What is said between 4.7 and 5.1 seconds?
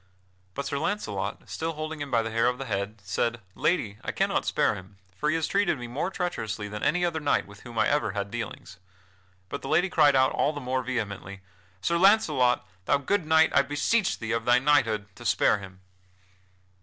him,